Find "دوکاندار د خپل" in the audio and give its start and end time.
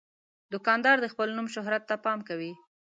0.53-1.29